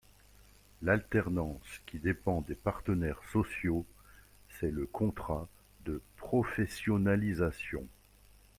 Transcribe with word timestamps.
L’alternance 0.81 1.61
qui 1.85 1.99
dépend 1.99 2.41
des 2.41 2.55
partenaires 2.55 3.21
sociaux, 3.31 3.85
c’est 4.59 4.71
le 4.71 4.87
contrat 4.87 5.47
de 5.85 6.01
professionnalisation. 6.17 7.85